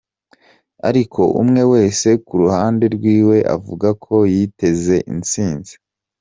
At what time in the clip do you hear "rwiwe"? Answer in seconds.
2.95-3.37